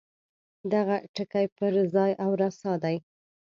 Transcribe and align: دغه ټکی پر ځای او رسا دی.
دغه 0.73 0.95
ټکی 1.15 1.45
پر 1.57 1.73
ځای 1.93 2.11
او 2.23 2.29
رسا 2.41 2.73
دی. 2.83 2.95